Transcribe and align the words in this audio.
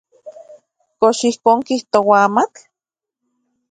¿Kox 0.99 1.19
ijkon 1.29 1.59
kijtoa 1.67 2.17
amatl? 2.27 2.61